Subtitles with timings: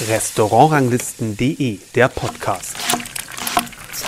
[0.00, 2.76] Restaurantranglisten.de, der Podcast.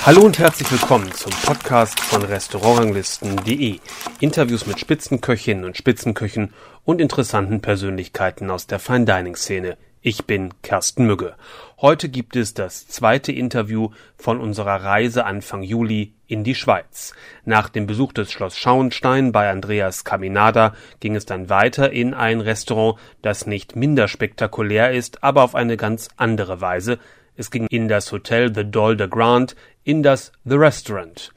[0.06, 3.80] Hallo und herzlich willkommen zum Podcast von Restaurantranglisten.de.
[4.20, 6.54] Interviews mit Spitzenköchinnen und Spitzenköchen
[6.84, 9.76] und interessanten Persönlichkeiten aus der Fine Dining Szene.
[10.00, 11.34] Ich bin Kersten Mügge.
[11.80, 17.12] Heute gibt es das zweite Interview von unserer Reise Anfang Juli in die Schweiz.
[17.44, 22.40] Nach dem Besuch des Schloss Schauenstein bei Andreas Caminada ging es dann weiter in ein
[22.40, 26.98] Restaurant, das nicht minder spektakulär ist, aber auf eine ganz andere Weise.
[27.36, 31.32] Es ging in das Hotel The Dolder Grant, in das The Restaurant.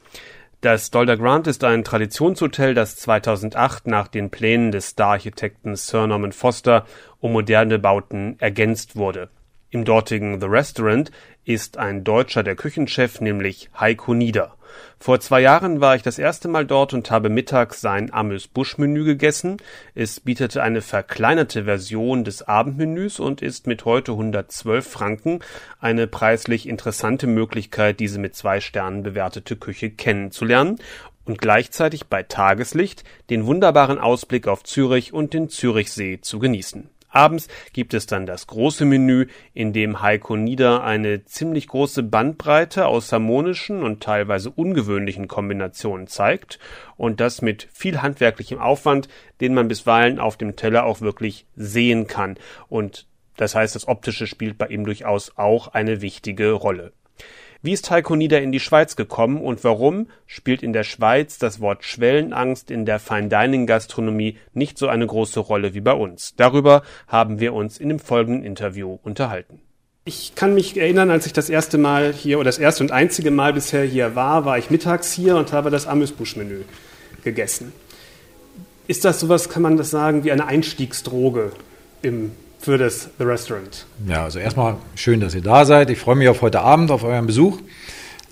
[0.60, 6.32] Das Dolder Grant ist ein Traditionshotel, das 2008 nach den Plänen des Star-Architekten Sir Norman
[6.32, 6.86] Foster
[7.20, 9.28] um moderne Bauten ergänzt wurde.
[9.70, 11.10] Im dortigen The Restaurant
[11.44, 14.54] ist ein Deutscher der Küchenchef, nämlich Heiko Nieder.
[14.98, 19.58] Vor zwei Jahren war ich das erste Mal dort und habe mittags sein Amüs-Busch-Menü gegessen.
[19.94, 25.40] Es bietete eine verkleinerte Version des Abendmenüs und ist mit heute 112 Franken
[25.78, 30.78] eine preislich interessante Möglichkeit, diese mit zwei Sternen bewertete Küche kennenzulernen
[31.24, 36.90] und gleichzeitig bei Tageslicht den wunderbaren Ausblick auf Zürich und den Zürichsee zu genießen.
[37.14, 42.86] Abends gibt es dann das große Menü, in dem Heiko Nieder eine ziemlich große Bandbreite
[42.86, 46.58] aus harmonischen und teilweise ungewöhnlichen Kombinationen zeigt
[46.96, 49.08] und das mit viel handwerklichem Aufwand,
[49.40, 52.36] den man bisweilen auf dem Teller auch wirklich sehen kann.
[52.68, 56.92] Und das heißt, das Optische spielt bei ihm durchaus auch eine wichtige Rolle.
[57.64, 61.60] Wie ist Heiko Nieder in die Schweiz gekommen und warum spielt in der Schweiz das
[61.60, 66.34] Wort Schwellenangst in der Fine Dining Gastronomie nicht so eine große Rolle wie bei uns?
[66.36, 69.62] Darüber haben wir uns in dem folgenden Interview unterhalten.
[70.04, 73.30] Ich kann mich erinnern, als ich das erste Mal hier oder das erste und einzige
[73.30, 76.64] Mal bisher hier war, war ich mittags hier und habe das Amüsbusch-Menü
[77.22, 77.72] gegessen.
[78.88, 81.52] Ist das sowas, kann man das sagen, wie eine Einstiegsdroge
[82.02, 82.32] im
[82.64, 83.84] für das The Restaurant.
[84.08, 85.90] Ja, also erstmal schön, dass ihr da seid.
[85.90, 87.60] Ich freue mich auf heute Abend, auf euren Besuch.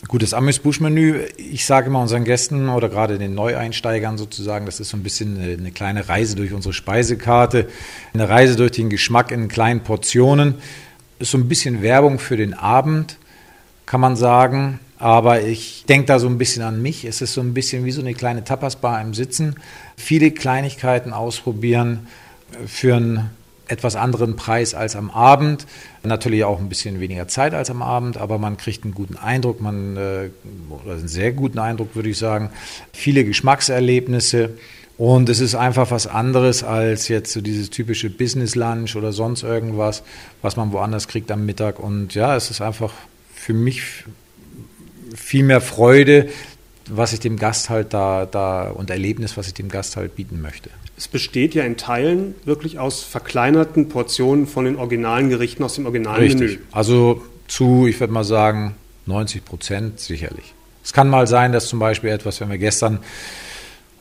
[0.09, 1.27] Gutes Amüs-Busch-Menü.
[1.37, 5.37] Ich sage immer unseren Gästen oder gerade den Neueinsteigern sozusagen, das ist so ein bisschen
[5.37, 7.69] eine, eine, kleine Reise durch unsere Speisekarte,
[8.15, 10.55] eine Reise durch den Geschmack in kleinen Portionen.
[11.19, 13.19] Ist so ein bisschen Werbung für den Abend,
[13.85, 14.81] kann man sagen.
[14.99, 17.05] Aber ich denke da so ein bisschen an mich.
[17.05, 19.57] Es ist so ein bisschen wie so eine kleine Tapasbar im Sitzen.
[19.97, 22.07] Viele Kleinigkeiten ausprobieren
[22.67, 23.31] für ein
[23.73, 25.67] etwas anderen Preis als am Abend.
[26.05, 29.61] Natürlich auch ein bisschen weniger Zeit als am Abend, aber man kriegt einen guten Eindruck,
[29.61, 30.29] man, äh,
[30.69, 32.51] oder einen sehr guten Eindruck, würde ich sagen.
[32.93, 34.51] Viele Geschmackserlebnisse.
[34.99, 39.43] Und es ist einfach was anderes als jetzt so dieses typische Business Lunch oder sonst
[39.43, 40.03] irgendwas,
[40.43, 41.81] was man woanders kriegt am Mittag.
[41.81, 42.93] Und ja, es ist einfach
[43.35, 43.83] für mich
[45.15, 46.29] viel mehr Freude,
[46.89, 50.41] was ich dem Gast halt da, da und Erlebnis, was ich dem Gast halt bieten
[50.41, 50.71] möchte.
[50.97, 55.87] Es besteht ja in Teilen wirklich aus verkleinerten Portionen von den originalen Gerichten aus dem
[55.87, 56.51] originalen Richtig.
[56.59, 56.63] Menü.
[56.71, 58.75] Also zu, ich würde mal sagen,
[59.07, 60.55] 90 Prozent sicherlich.
[60.85, 62.99] Es kann mal sein, dass zum Beispiel etwas, wenn wir gestern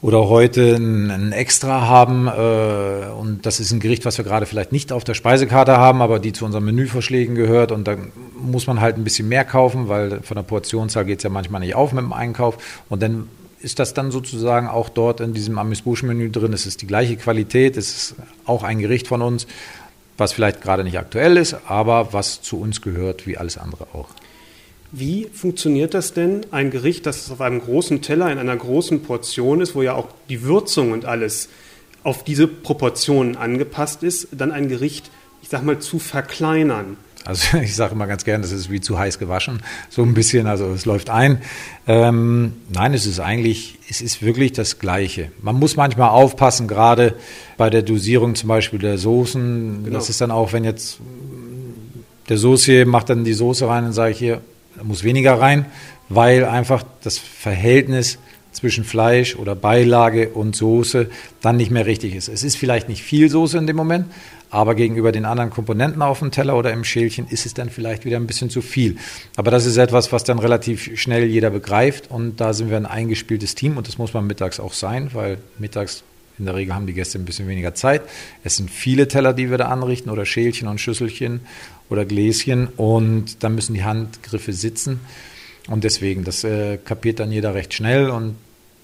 [0.02, 4.46] oder heute ein, ein Extra haben äh, und das ist ein Gericht, was wir gerade
[4.46, 8.66] vielleicht nicht auf der Speisekarte haben, aber die zu unseren Menüvorschlägen gehört und dann muss
[8.68, 11.76] man halt ein bisschen mehr kaufen, weil von der Portionszahl geht es ja manchmal nicht
[11.76, 12.58] auf mit dem Einkauf
[12.90, 13.28] und dann
[13.60, 16.52] ist das dann sozusagen auch dort in diesem Amüs-Bouche-Menü drin?
[16.52, 19.46] Es ist die gleiche Qualität, es ist auch ein Gericht von uns,
[20.18, 24.08] was vielleicht gerade nicht aktuell ist, aber was zu uns gehört, wie alles andere auch.
[24.92, 29.62] Wie funktioniert das denn, ein Gericht, das auf einem großen Teller in einer großen Portion
[29.62, 31.48] ist, wo ja auch die Würzung und alles
[32.04, 35.10] auf diese Proportionen angepasst ist, dann ein Gericht,
[35.42, 36.98] ich sag mal, zu verkleinern?
[37.24, 40.48] Also ich sage immer ganz gern, das ist wie zu heiß gewaschen, so ein bisschen,
[40.48, 41.42] also es läuft ein.
[41.88, 45.32] Ähm, nein, es ist eigentlich, es ist wirklich das Gleiche.
[45.42, 47.16] Man muss manchmal aufpassen, gerade
[47.58, 49.86] bei der Dosierung zum Beispiel der Soßen.
[49.86, 49.96] Genau.
[49.96, 51.00] Das ist dann auch, wenn jetzt
[52.30, 54.42] der Soße macht dann die Soße rein, dann sage ich hier,
[54.84, 55.66] muss weniger rein,
[56.10, 58.18] weil einfach das Verhältnis
[58.52, 61.10] zwischen Fleisch oder Beilage und Soße
[61.42, 62.28] dann nicht mehr richtig ist.
[62.28, 64.08] Es ist vielleicht nicht viel Soße in dem Moment,
[64.50, 68.04] aber gegenüber den anderen Komponenten auf dem Teller oder im Schälchen ist es dann vielleicht
[68.04, 68.98] wieder ein bisschen zu viel.
[69.38, 72.86] Aber das ist etwas, was dann relativ schnell jeder begreift und da sind wir ein
[72.86, 76.04] eingespieltes Team und das muss man mittags auch sein, weil mittags
[76.38, 78.02] in der Regel haben die Gäste ein bisschen weniger Zeit.
[78.44, 81.42] Es sind viele Teller, die wir da anrichten oder Schälchen und Schüsselchen
[81.92, 85.02] oder Gläschen und dann müssen die Handgriffe sitzen.
[85.70, 88.36] Und deswegen, das äh, kapiert dann jeder recht schnell und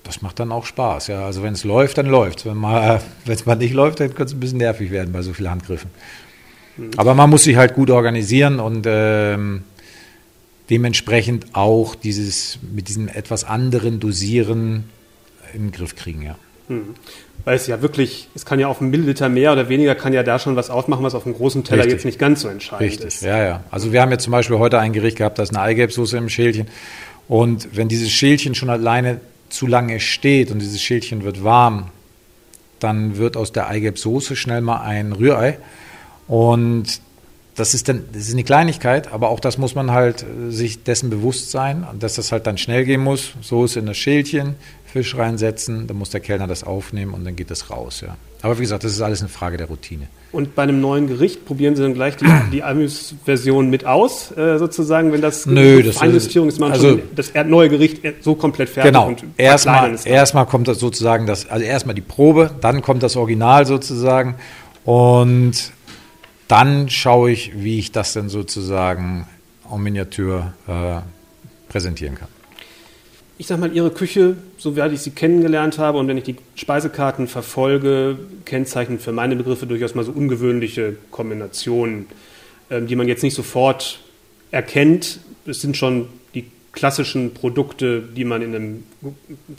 [0.04, 1.08] das macht dann auch Spaß.
[1.08, 1.26] Ja.
[1.26, 2.46] Also wenn es läuft, dann läuft es.
[2.46, 2.64] Wenn
[3.34, 5.90] es mal nicht läuft, dann könnte es ein bisschen nervig werden bei so vielen Handgriffen.
[6.76, 6.92] Mhm.
[6.98, 9.64] Aber man muss sich halt gut organisieren und ähm,
[10.70, 14.84] dementsprechend auch dieses mit diesem etwas anderen Dosieren
[15.54, 16.36] in den Griff kriegen, ja.
[16.68, 16.96] Hm.
[17.46, 20.24] Weil es ja wirklich, es kann ja auf einen Milliliter mehr oder weniger, kann ja
[20.24, 21.94] da schon was ausmachen, was auf einem großen Teller Richtig.
[21.94, 23.08] jetzt nicht ganz so entscheidend Richtig.
[23.08, 23.22] ist.
[23.22, 23.64] Ja, ja.
[23.72, 26.28] Also wir haben jetzt zum Beispiel heute ein Gericht gehabt, da ist eine Eigelbsoße im
[26.28, 26.68] Schälchen.
[27.28, 31.90] Und wenn dieses Schälchen schon alleine zu lange steht und dieses Schälchen wird warm,
[32.80, 35.58] dann wird aus der Eigelbsoße schnell mal ein Rührei.
[36.28, 37.02] Und
[37.56, 40.84] das ist dann, das ist eine Kleinigkeit, aber auch das muss man halt äh, sich
[40.84, 43.34] dessen bewusst sein, dass das halt dann schnell gehen muss.
[43.42, 44.56] So ist in das Schälchen,
[44.88, 48.16] Fisch reinsetzen, dann muss der Kellner das aufnehmen und dann geht das raus, ja.
[48.42, 50.08] Aber wie gesagt, das ist alles eine Frage der Routine.
[50.32, 54.58] Und bei einem neuen Gericht probieren Sie dann gleich die, die Amüs-Version mit aus, äh,
[54.58, 58.94] sozusagen, wenn das Nö, das Feinjustierung ist, man also, das neue Gericht so komplett fertig
[58.94, 59.08] genau.
[59.08, 63.66] und erstmal erstmal kommt das sozusagen das also erstmal die Probe, dann kommt das Original
[63.66, 64.36] sozusagen
[64.86, 65.72] und
[66.48, 69.28] dann schaue ich, wie ich das denn sozusagen
[69.70, 71.02] en Miniatur äh,
[71.70, 72.30] präsentieren kann.
[73.40, 77.28] Ich sage mal, Ihre Küche, soweit ich sie kennengelernt habe und wenn ich die Speisekarten
[77.28, 82.08] verfolge, kennzeichnen für meine Begriffe durchaus mal so ungewöhnliche Kombinationen,
[82.72, 84.00] ähm, die man jetzt nicht sofort
[84.50, 85.20] erkennt.
[85.46, 88.84] Es sind schon die klassischen Produkte, die man in einem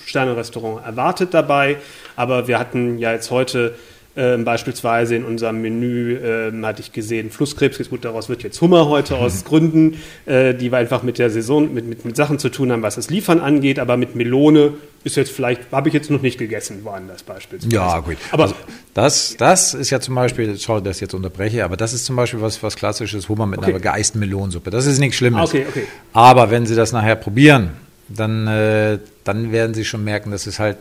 [0.05, 1.77] Sternenrestaurant erwartet dabei.
[2.17, 3.77] Aber wir hatten ja jetzt heute
[4.19, 8.88] ähm, beispielsweise in unserem Menü ähm, hatte ich gesehen Flusskrebs, gut, daraus wird jetzt Hummer
[8.88, 9.20] heute mhm.
[9.20, 12.73] aus Gründen, äh, die wir einfach mit der Saison, mit, mit, mit Sachen zu tun
[12.73, 14.75] haben, was das Liefern angeht, aber mit Melone
[15.05, 17.73] ist jetzt vielleicht, habe ich jetzt noch nicht gegessen, woanders beispielsweise.
[17.73, 18.17] Ja, gut.
[18.32, 18.56] Aber also
[18.93, 22.17] das, das ist ja zum Beispiel, schau, dass ich jetzt unterbreche, aber das ist zum
[22.17, 23.71] Beispiel was, was klassisches Hummer mit okay.
[23.71, 24.71] einer geeisten Melonensuppe.
[24.71, 25.49] Das ist nichts Schlimmes.
[25.49, 25.85] Okay, okay.
[26.12, 27.71] Aber wenn Sie das nachher probieren,
[28.09, 30.79] dann, äh, dann werden Sie schon merken, dass es halt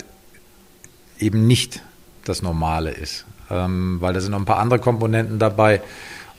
[1.19, 1.83] eben nicht
[2.29, 3.25] das Normale ist.
[3.49, 5.81] Ähm, weil da sind noch ein paar andere Komponenten dabei.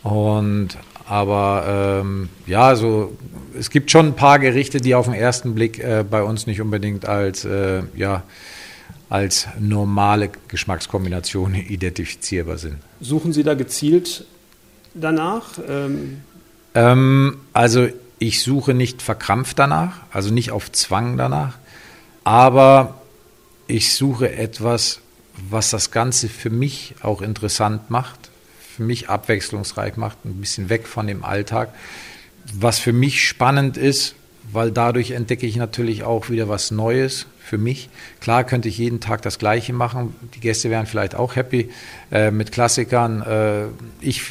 [0.02, 0.70] Und
[1.06, 3.17] aber ähm, ja, so
[3.58, 6.61] es gibt schon ein paar Gerichte, die auf den ersten Blick äh, bei uns nicht
[6.61, 8.23] unbedingt als äh, ja
[9.08, 12.76] als normale Geschmackskombination identifizierbar sind.
[13.00, 14.26] Suchen Sie da gezielt
[14.94, 15.58] danach?
[15.67, 16.23] Ähm
[16.75, 17.88] ähm, also
[18.19, 21.58] ich suche nicht verkrampft danach, also nicht auf Zwang danach,
[22.25, 23.00] aber
[23.67, 25.00] ich suche etwas,
[25.50, 28.31] was das Ganze für mich auch interessant macht,
[28.76, 31.75] für mich abwechslungsreich macht, ein bisschen weg von dem Alltag.
[32.55, 34.14] Was für mich spannend ist,
[34.52, 37.88] weil dadurch entdecke ich natürlich auch wieder was Neues für mich.
[38.20, 40.14] Klar könnte ich jeden Tag das Gleiche machen.
[40.35, 41.70] Die Gäste wären vielleicht auch happy
[42.11, 43.23] äh, mit Klassikern.
[43.23, 43.64] Äh,
[44.00, 44.23] ich,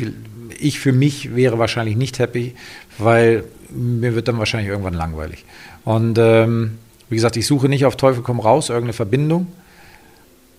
[0.60, 2.56] ich für mich wäre wahrscheinlich nicht happy,
[2.98, 5.46] weil mir wird dann wahrscheinlich irgendwann langweilig.
[5.84, 6.78] Und ähm,
[7.10, 9.48] wie gesagt, ich suche nicht auf Teufel komm raus irgendeine Verbindung,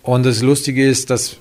[0.08, 1.37] und das Lustige ist, dass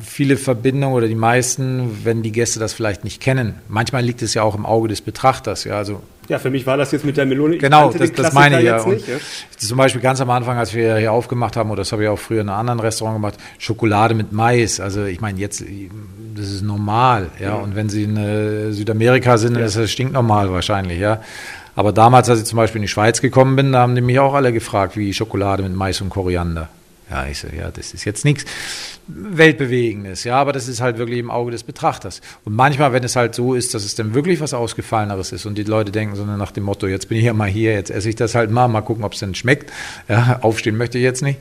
[0.00, 4.34] viele Verbindungen oder die meisten, wenn die Gäste das vielleicht nicht kennen, manchmal liegt es
[4.34, 5.62] ja auch im Auge des Betrachters.
[5.62, 7.58] Ja, also ja für mich war das jetzt mit der Melone.
[7.58, 8.84] Genau, das, das meine ich ja.
[8.84, 9.18] Nicht, ja.
[9.56, 12.18] Zum Beispiel ganz am Anfang, als wir hier aufgemacht haben, oder das habe ich auch
[12.18, 14.80] früher in einem anderen Restaurant gemacht, Schokolade mit Mais.
[14.80, 15.62] Also ich meine, jetzt,
[16.34, 17.28] das ist normal.
[17.38, 17.62] Ja, mhm.
[17.62, 19.64] und wenn Sie in äh, Südamerika sind, ja.
[19.64, 20.98] ist das stinknormal wahrscheinlich.
[20.98, 21.22] Ja.
[21.76, 24.18] Aber damals, als ich zum Beispiel in die Schweiz gekommen bin, da haben die mich
[24.18, 26.68] auch alle gefragt, wie Schokolade mit Mais und Koriander.
[27.10, 28.44] Ja, ich so, ja, das ist jetzt nichts
[29.08, 32.20] Weltbewegendes, ja, aber das ist halt wirklich im Auge des Betrachters.
[32.44, 35.58] Und manchmal, wenn es halt so ist, dass es dann wirklich was Ausgefalleneres ist und
[35.58, 38.08] die Leute denken so nach dem Motto, jetzt bin ich ja mal hier, jetzt esse
[38.08, 39.72] ich das halt mal, mal gucken, ob es denn schmeckt.
[40.08, 41.40] Ja, aufstehen möchte ich jetzt nicht.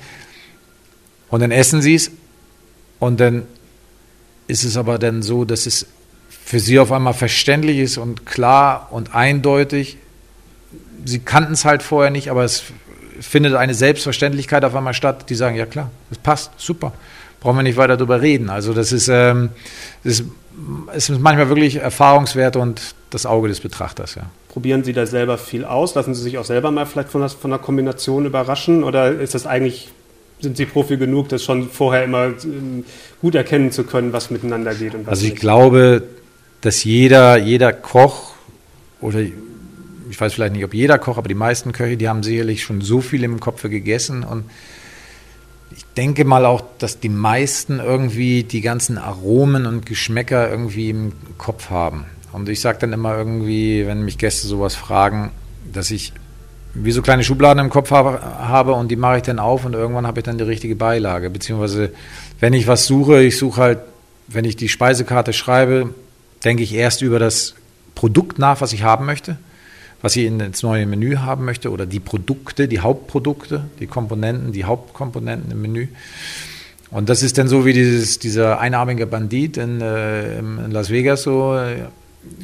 [1.29, 2.09] Und dann essen sie es
[2.97, 3.43] und dann
[4.47, 5.85] ist es aber dann so, dass es
[6.29, 9.97] für sie auf einmal verständlich ist und klar und eindeutig.
[11.05, 12.63] Sie kannten es halt vorher nicht, aber es
[13.19, 16.93] findet eine Selbstverständlichkeit auf einmal statt, die sagen, ja klar, das passt, super,
[17.39, 18.49] brauchen wir nicht weiter darüber reden.
[18.49, 19.49] Also das ist, ähm,
[20.03, 24.23] das ist, ist manchmal wirklich Erfahrungswert und das Auge des Betrachters, ja.
[24.49, 25.93] Probieren Sie da selber viel aus?
[25.93, 28.83] Lassen Sie sich auch selber mal vielleicht von, von der Kombination überraschen?
[28.83, 29.89] Oder ist das eigentlich,
[30.41, 32.83] sind Sie Profi genug, das schon vorher immer ähm,
[33.21, 35.41] gut erkennen zu können, was miteinander geht und was Also ich nicht?
[35.41, 36.03] glaube,
[36.61, 38.31] dass jeder, jeder Koch
[39.01, 39.19] oder
[40.09, 42.81] ich weiß vielleicht nicht, ob jeder Koch, aber die meisten Köche, die haben sicherlich schon
[42.81, 44.45] so viel im Kopf gegessen und
[45.71, 51.13] ich denke mal auch, dass die meisten irgendwie die ganzen Aromen und Geschmäcker irgendwie im
[51.37, 52.05] Kopf haben.
[52.31, 55.31] Und ich sage dann immer irgendwie, wenn mich Gäste sowas fragen,
[55.71, 56.11] dass ich
[56.73, 60.07] wie so kleine Schubladen im Kopf habe, und die mache ich dann auf und irgendwann
[60.07, 61.29] habe ich dann die richtige Beilage.
[61.29, 61.91] Beziehungsweise,
[62.39, 63.79] wenn ich was suche, ich suche halt,
[64.27, 65.93] wenn ich die Speisekarte schreibe,
[66.43, 67.55] denke ich erst über das
[67.95, 69.37] Produkt nach, was ich haben möchte
[70.01, 74.65] was ich ins neue Menü haben möchte oder die Produkte, die Hauptprodukte, die Komponenten, die
[74.65, 75.87] Hauptkomponenten im Menü.
[76.91, 81.23] Und das ist dann so wie dieses, dieser einarmige Bandit in, äh, in Las Vegas,
[81.23, 81.85] so äh,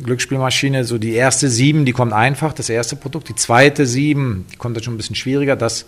[0.04, 3.30] Glücksspielmaschine, so die erste sieben, die kommt einfach, das erste Produkt.
[3.30, 5.56] Die zweite sieben, die kommt dann schon ein bisschen schwieriger.
[5.56, 5.86] Das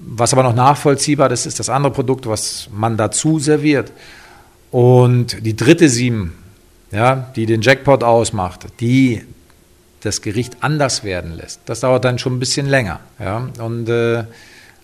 [0.00, 3.92] was aber noch nachvollziehbar ist, ist das andere Produkt, was man dazu serviert.
[4.70, 6.32] Und die dritte Sieben,
[6.90, 9.22] ja, die den Jackpot ausmacht, die
[10.00, 11.60] das Gericht anders werden lässt.
[11.66, 13.00] Das dauert dann schon ein bisschen länger.
[13.18, 13.48] Ja?
[13.58, 14.24] Und, äh,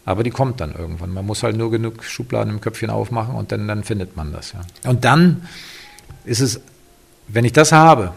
[0.04, 1.12] aber die kommt dann irgendwann.
[1.12, 4.52] Man muss halt nur genug Schubladen im Köpfchen aufmachen und dann, dann findet man das.
[4.52, 4.60] Ja?
[4.88, 5.48] Und dann
[6.24, 6.60] ist es,
[7.28, 8.12] wenn ich das habe,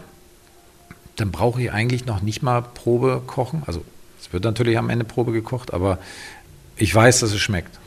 [1.16, 3.62] dann brauche ich eigentlich noch nicht mal Probe kochen.
[3.66, 3.84] Also
[4.20, 5.98] es wird natürlich am Ende Probe gekocht, aber
[6.76, 7.78] ich weiß, dass es schmeckt.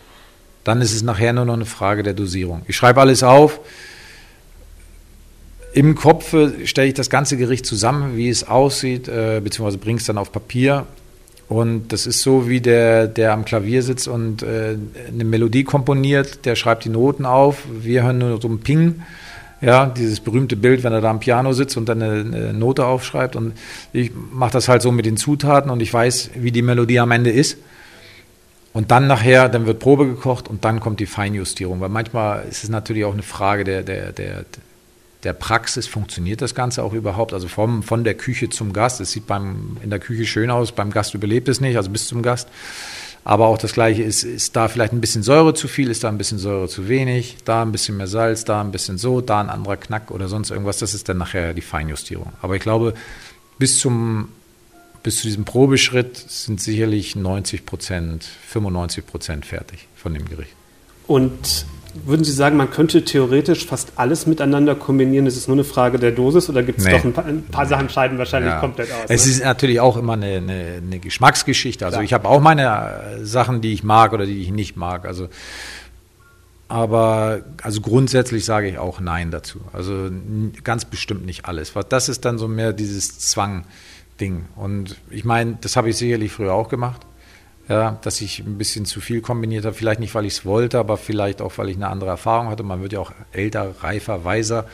[0.64, 2.64] Dann ist es nachher nur noch eine Frage der Dosierung.
[2.68, 3.60] Ich schreibe alles auf.
[5.74, 10.06] Im Kopf stelle ich das ganze Gericht zusammen, wie es aussieht, äh, beziehungsweise bringe es
[10.06, 10.86] dann auf Papier.
[11.50, 14.78] Und das ist so wie der, der am Klavier sitzt und äh,
[15.08, 17.64] eine Melodie komponiert, der schreibt die Noten auf.
[17.72, 19.02] Wir hören nur so ein Ping.
[19.62, 22.86] Ja, dieses berühmte Bild, wenn er da am Piano sitzt und dann eine, eine Note
[22.86, 23.36] aufschreibt.
[23.36, 23.54] Und
[23.94, 27.12] ich mache das halt so mit den Zutaten und ich weiß, wie die Melodie am
[27.12, 27.58] Ende ist.
[28.74, 31.80] Und dann nachher, dann wird Probe gekocht und dann kommt die Feinjustierung.
[31.80, 34.44] Weil manchmal ist es natürlich auch eine Frage der, der, der,
[35.24, 37.34] der Praxis, funktioniert das Ganze auch überhaupt?
[37.34, 39.02] Also vom, von der Küche zum Gast.
[39.02, 42.08] Es sieht beim, in der Küche schön aus, beim Gast überlebt es nicht, also bis
[42.08, 42.48] zum Gast.
[43.26, 46.10] Aber auch das Gleiche ist, ist da vielleicht ein bisschen Säure zu viel, ist da
[46.10, 49.40] ein bisschen Säure zu wenig, da ein bisschen mehr Salz, da ein bisschen so, da
[49.40, 50.80] ein anderer Knack oder sonst irgendwas.
[50.80, 52.34] Das ist dann nachher die Feinjustierung.
[52.42, 52.94] Aber ich glaube,
[53.58, 54.30] bis zum
[55.04, 60.56] bis zu diesem Probeschritt sind sicherlich 90 Prozent, 95 Prozent fertig von dem Gericht.
[61.08, 61.66] Und
[62.06, 65.26] würden Sie sagen, man könnte theoretisch fast alles miteinander kombinieren?
[65.26, 66.92] Ist es nur eine Frage der Dosis oder gibt es nee.
[66.92, 68.60] doch ein paar, ein paar, Sachen scheiden wahrscheinlich ja.
[68.60, 69.06] komplett aus?
[69.10, 69.32] Es ne?
[69.32, 71.86] ist natürlich auch immer eine, eine, eine Geschmacksgeschichte.
[71.86, 72.04] Also Klar.
[72.04, 75.06] ich habe auch meine Sachen, die ich mag oder die ich nicht mag.
[75.06, 75.30] Also
[76.68, 79.60] aber also grundsätzlich sage ich auch Nein dazu.
[79.74, 80.10] Also
[80.64, 81.74] ganz bestimmt nicht alles.
[81.90, 83.66] Das ist dann so mehr dieses Zwang.
[84.20, 84.46] Ding.
[84.56, 87.02] Und ich meine, das habe ich sicherlich früher auch gemacht.
[87.70, 89.74] Ja, dass ich ein bisschen zu viel kombiniert habe.
[89.74, 92.64] Vielleicht nicht, weil ich es wollte, aber vielleicht auch, weil ich eine andere Erfahrung hatte.
[92.64, 94.66] Man wird ja auch älter, reifer, weiser.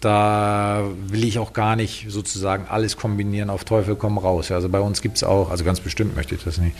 [0.00, 4.50] Da will ich auch gar nicht sozusagen alles kombinieren, auf Teufel komm raus.
[4.50, 6.74] Also bei uns gibt es auch, also ganz bestimmt möchte ich das nicht.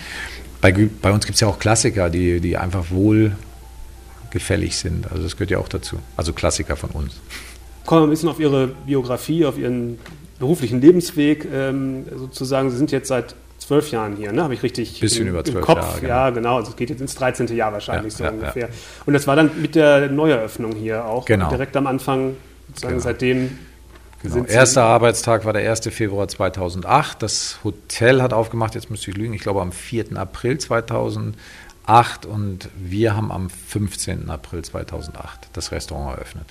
[0.63, 5.11] Bei, bei uns gibt es ja auch Klassiker, die, die einfach wohlgefällig sind.
[5.11, 5.99] Also das gehört ja auch dazu.
[6.17, 7.21] Also Klassiker von uns.
[7.85, 9.99] Kommen wir ein bisschen auf Ihre Biografie, auf Ihren
[10.39, 12.71] beruflichen Lebensweg ähm, sozusagen.
[12.71, 13.35] Sie sind jetzt seit
[13.67, 14.43] zwölf Jahren hier, ne?
[14.43, 15.79] Habe ich richtig Bisschen im, über zwölf Kopf?
[15.79, 16.13] Jahre, genau.
[16.13, 16.57] Ja, genau.
[16.57, 17.49] Also es geht jetzt ins 13.
[17.49, 18.69] Jahr wahrscheinlich ja, so ungefähr.
[19.07, 21.25] Und das war dann mit der Neueröffnung hier auch.
[21.25, 21.49] Genau.
[21.49, 22.37] Direkt am Anfang,
[22.69, 23.05] sozusagen genau.
[23.05, 23.59] seitdem.
[24.23, 24.45] Genau.
[24.45, 25.81] Erster Arbeitstag war der 1.
[25.89, 27.23] Februar 2008.
[27.23, 30.17] Das Hotel hat aufgemacht, jetzt müsste ich lügen, ich glaube am 4.
[30.17, 31.35] April 2008
[32.27, 34.31] und wir haben am 15.
[34.31, 36.47] April 2008 das Restaurant eröffnet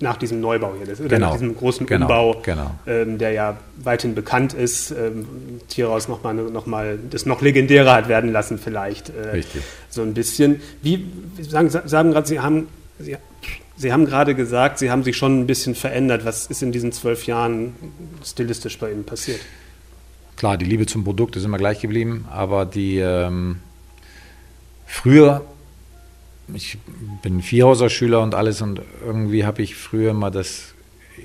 [0.00, 1.18] nach diesem Neubau hier, das, genau.
[1.18, 2.06] nach diesem großen genau.
[2.06, 2.70] Umbau, genau.
[2.86, 5.26] Ähm, der ja weithin bekannt ist, ähm,
[5.68, 9.10] Tierhaus nochmal noch mal das noch legendärer hat werden lassen vielleicht.
[9.10, 9.62] Äh, Richtig.
[9.88, 10.60] So ein bisschen.
[10.82, 11.06] Wie,
[11.40, 12.68] sagen, sagen gerade, Sie haben,
[12.98, 13.16] Sie,
[13.76, 16.24] Sie haben gerade gesagt, Sie haben sich schon ein bisschen verändert.
[16.26, 17.74] Was ist in diesen zwölf Jahren
[18.22, 19.40] stilistisch bei Ihnen passiert?
[20.36, 23.60] Klar, die Liebe zum Produkt ist immer gleich geblieben, aber die ähm,
[24.86, 25.44] früher
[26.54, 26.78] ich
[27.22, 30.74] bin Vierhauser-Schüler und alles und irgendwie habe ich früher mal das,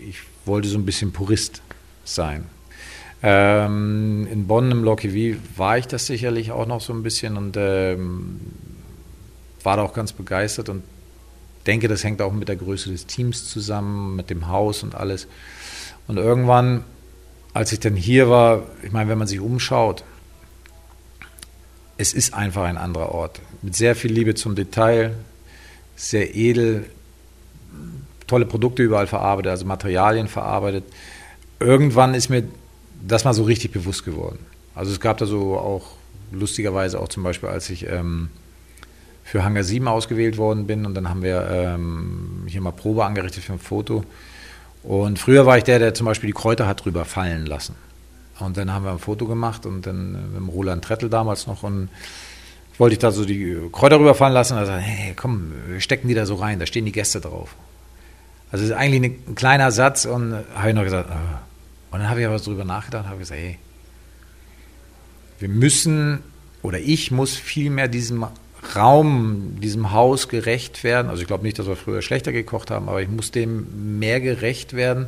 [0.07, 1.61] ich wollte so ein bisschen Purist
[2.03, 2.45] sein.
[3.21, 7.55] Ähm, in Bonn im Loki war ich das sicherlich auch noch so ein bisschen und
[7.57, 8.41] ähm,
[9.63, 10.83] war da auch ganz begeistert und
[11.65, 15.27] denke, das hängt auch mit der Größe des Teams zusammen, mit dem Haus und alles.
[16.07, 16.83] Und irgendwann,
[17.53, 20.03] als ich dann hier war, ich meine, wenn man sich umschaut,
[21.97, 23.39] es ist einfach ein anderer Ort.
[23.61, 25.15] Mit sehr viel Liebe zum Detail,
[25.95, 26.85] sehr edel,
[28.27, 30.83] tolle Produkte überall verarbeitet, also Materialien verarbeitet.
[31.59, 32.43] Irgendwann ist mir
[33.05, 34.39] das mal so richtig bewusst geworden.
[34.75, 35.91] Also es gab da so auch
[36.31, 38.29] lustigerweise auch zum Beispiel, als ich ähm,
[39.23, 43.43] für Hangar 7 ausgewählt worden bin und dann haben wir ähm, hier mal Probe angerichtet
[43.43, 44.03] für ein Foto.
[44.83, 47.75] Und früher war ich der, der zum Beispiel die Kräuter hat drüber fallen lassen.
[48.39, 51.63] Und dann haben wir ein Foto gemacht und dann mit dem Roland Trettel damals noch
[51.63, 51.89] und
[52.77, 56.15] wollte ich da so die Kräuter rüberfahren lassen und er sagt, hey, komm, stecken die
[56.15, 57.55] da so rein, da stehen die Gäste drauf.
[58.51, 61.93] Also es ist eigentlich ein kleiner Satz und habe ich noch gesagt, oh.
[61.93, 63.59] und dann habe ich aber drüber nachgedacht und habe gesagt, hey,
[65.39, 66.19] wir müssen
[66.61, 68.25] oder ich muss viel mehr diesem
[68.75, 71.09] Raum, diesem Haus gerecht werden.
[71.09, 74.21] Also ich glaube nicht, dass wir früher schlechter gekocht haben, aber ich muss dem mehr
[74.21, 75.07] gerecht werden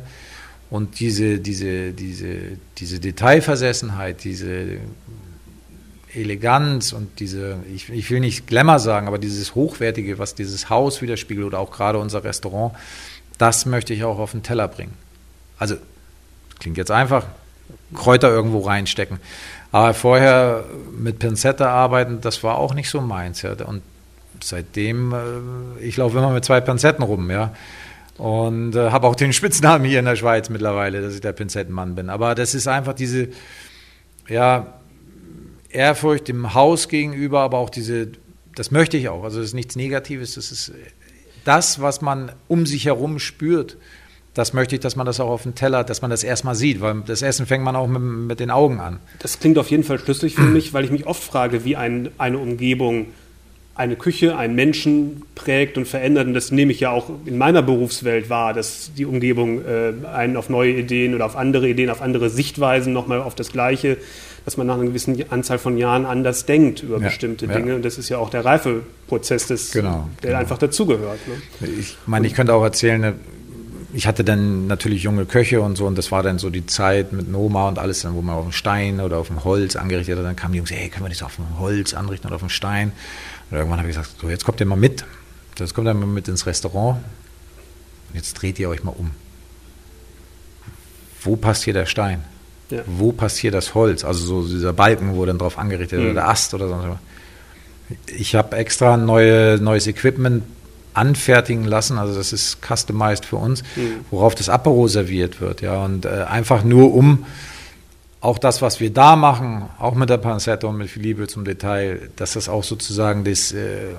[0.70, 4.78] und diese, diese, diese, diese Detailversessenheit, diese
[6.14, 11.02] Eleganz und diese, ich, ich, will nicht Glamour sagen, aber dieses Hochwertige, was dieses Haus
[11.02, 12.74] widerspiegelt oder auch gerade unser Restaurant,
[13.38, 14.94] das möchte ich auch auf den Teller bringen.
[15.58, 15.76] Also,
[16.58, 17.26] klingt jetzt einfach,
[17.94, 19.18] Kräuter irgendwo reinstecken.
[19.72, 20.64] Aber vorher
[20.96, 23.42] mit Pinzette arbeiten, das war auch nicht so meins.
[23.42, 23.52] Ja.
[23.64, 23.82] Und
[24.42, 27.54] seitdem, äh, ich laufe immer mit zwei Pinzetten rum, ja.
[28.18, 31.94] Und äh, habe auch den Spitznamen hier in der Schweiz mittlerweile, dass ich der Pinzettenmann
[31.94, 32.08] bin.
[32.08, 33.28] Aber das ist einfach diese,
[34.28, 34.80] ja,
[35.70, 38.08] Ehrfurcht dem Haus gegenüber, aber auch diese,
[38.54, 39.24] das möchte ich auch.
[39.24, 40.72] Also das ist nichts Negatives, das ist
[41.44, 43.76] das, was man um sich herum spürt.
[44.34, 46.82] Das möchte ich, dass man das auch auf dem Teller, dass man das erstmal sieht,
[46.82, 49.00] weil das Essen fängt man auch mit, mit den Augen an.
[49.18, 52.10] Das klingt auf jeden Fall schlüssig für mich, weil ich mich oft frage, wie ein,
[52.18, 53.06] eine Umgebung
[53.76, 56.26] eine Küche, einen Menschen prägt und verändert.
[56.26, 60.36] Und das nehme ich ja auch in meiner Berufswelt wahr, dass die Umgebung äh, einen
[60.36, 63.98] auf neue Ideen oder auf andere Ideen, auf andere Sichtweisen nochmal auf das Gleiche,
[64.46, 67.70] dass man nach einer gewissen Anzahl von Jahren anders denkt über ja, bestimmte Dinge.
[67.70, 67.76] Ja.
[67.76, 70.40] Und das ist ja auch der Reifeprozess, des, genau, der genau.
[70.40, 71.18] einfach dazugehört.
[71.28, 71.68] Ne?
[71.78, 73.14] Ich meine, ich könnte auch erzählen, ne,
[73.92, 77.12] ich hatte dann natürlich junge Köche und so und das war dann so die Zeit
[77.12, 80.18] mit Noma und alles, dann, wo man auf dem Stein oder auf dem Holz angerichtet
[80.18, 80.24] hat.
[80.24, 82.50] Dann kamen die Jungs, hey, können wir das auf dem Holz anrichten oder auf dem
[82.50, 82.92] Stein?
[83.50, 85.04] Und irgendwann habe ich gesagt, so jetzt kommt ihr mal mit.
[85.58, 86.98] Jetzt kommt ihr mal mit ins Restaurant.
[88.08, 89.10] Und jetzt dreht ihr euch mal um.
[91.22, 92.24] Wo passt hier der Stein?
[92.70, 92.82] Ja.
[92.86, 94.04] Wo passt hier das Holz?
[94.04, 96.06] Also so dieser Balken, wo dann drauf angerichtet mhm.
[96.06, 96.98] oder der Ast oder so.
[98.06, 100.42] Ich habe extra neue, neues Equipment
[100.96, 104.00] anfertigen lassen, also das ist customized für uns, mhm.
[104.10, 107.26] worauf das Apero serviert wird, ja, und äh, einfach nur um
[108.26, 111.44] auch das, was wir da machen, auch mit der Pancetta und mit viel Liebe zum
[111.44, 113.94] Detail, dass das auch sozusagen das, äh,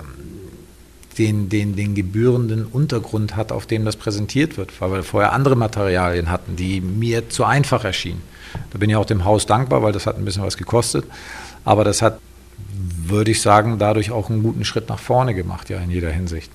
[1.16, 5.56] den, den, den gebührenden Untergrund hat, auf dem das präsentiert wird, weil wir vorher andere
[5.56, 8.20] Materialien hatten, die mir zu einfach erschienen.
[8.70, 11.06] Da bin ich auch dem Haus dankbar, weil das hat ein bisschen was gekostet,
[11.64, 12.18] aber das hat,
[13.06, 16.50] würde ich sagen, dadurch auch einen guten Schritt nach vorne gemacht, ja, in jeder Hinsicht.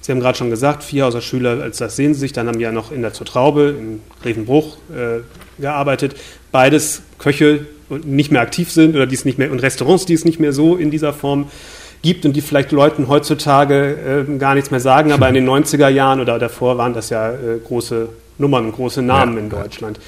[0.00, 2.72] Sie haben gerade schon gesagt, Vierhauser Schüler, als das sehen Sie sich, dann haben ja
[2.72, 5.20] noch in der Zurtraube, in Grevenbruch äh,
[5.60, 6.16] gearbeitet.
[6.52, 10.14] Beides Köche, die nicht mehr aktiv sind oder die es nicht mehr und Restaurants, die
[10.14, 11.50] es nicht mehr so in dieser Form
[12.02, 15.88] gibt und die vielleicht Leuten heutzutage äh, gar nichts mehr sagen, aber in den 90er
[15.88, 20.00] Jahren oder davor waren das ja äh, große Nummern, große Namen ja, in Deutschland.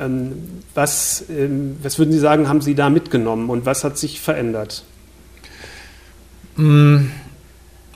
[0.00, 0.32] Ähm,
[0.74, 4.82] was, ähm, was würden Sie sagen, haben Sie da mitgenommen und was hat sich verändert?
[6.56, 7.10] Mm,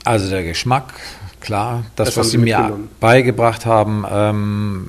[0.05, 0.93] also der Geschmack,
[1.45, 4.87] klar, das, das was Sie mir beigebracht haben, ähm,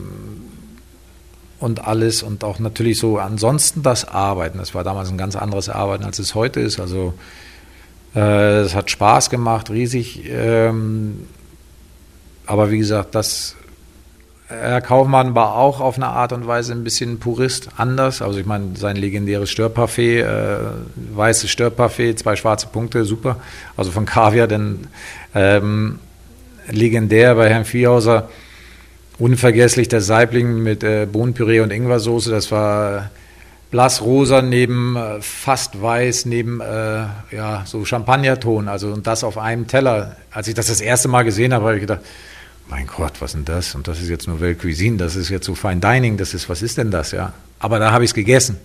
[1.58, 4.58] und alles und auch natürlich so ansonsten das Arbeiten.
[4.58, 6.80] Das war damals ein ganz anderes Arbeiten, als es heute ist.
[6.80, 7.14] Also
[8.14, 10.24] äh, es hat Spaß gemacht, riesig.
[10.28, 11.26] Ähm,
[12.46, 13.56] aber wie gesagt, das
[14.48, 18.22] Herr Kaufmann war auch auf eine Art und Weise ein bisschen Purist, anders.
[18.22, 20.58] Also ich meine, sein legendäres Störparfait, äh,
[21.14, 23.38] weißes Störparfait, zwei schwarze Punkte, super.
[23.76, 24.86] Also von Kaviar, denn
[25.34, 25.98] ähm,
[26.70, 28.28] legendär bei Herrn Viehhauser
[29.18, 32.30] Unvergesslich der Saibling mit äh, Bohnenpüree und Ingwersoße.
[32.30, 33.10] Das war
[33.70, 38.68] blassrosa neben äh, fast weiß, neben äh, ja, so Champagnerton.
[38.68, 40.16] Also und das auf einem Teller.
[40.30, 42.00] Als ich das das erste Mal gesehen habe, habe ich gedacht,
[42.68, 43.74] mein Gott, was ist denn das?
[43.74, 46.60] Und das ist jetzt nur Weltcuisine, das ist jetzt so Fine Dining, das ist, was
[46.60, 47.32] ist denn das, ja?
[47.58, 48.58] Aber da habe ich es gegessen.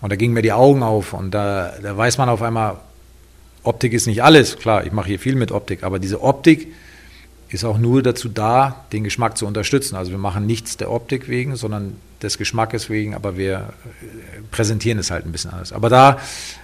[0.00, 2.76] Und da gingen mir die Augen auf und da, da weiß man auf einmal,
[3.66, 4.56] Optik ist nicht alles.
[4.56, 6.68] Klar, ich mache hier viel mit Optik, aber diese Optik,
[7.48, 9.96] ist auch nur dazu da, den Geschmack zu unterstützen.
[9.96, 14.98] Also wir machen nichts der Optik wegen, sondern des Geschmackes wegen, aber wir äh, präsentieren
[14.98, 15.72] es halt ein bisschen anders.
[15.72, 16.18] Aber da